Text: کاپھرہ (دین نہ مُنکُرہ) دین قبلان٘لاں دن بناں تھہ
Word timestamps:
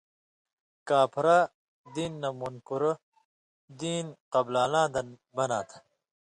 کاپھرہ 0.87 1.37
(دین 1.93 2.11
نہ 2.21 2.29
مُنکُرہ) 2.39 2.93
دین 3.79 4.05
قبلان٘لاں 4.33 4.87
دن 4.93 5.07
بناں 5.35 5.63
تھہ 5.69 5.77